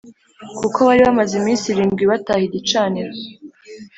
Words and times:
kuko 0.59 0.77
bari 0.87 1.01
bamaze 1.07 1.33
iminsi 1.41 1.65
irindwi 1.67 2.03
bataha 2.11 2.41
igicaniro 2.49 3.11